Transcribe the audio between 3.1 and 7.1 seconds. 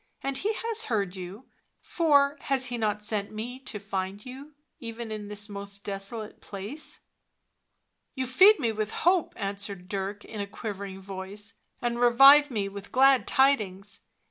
me to find you, even in this most desolate place?""